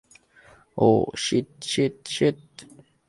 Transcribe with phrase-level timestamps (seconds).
[0.77, 2.41] Oh, shit, shit, sheet.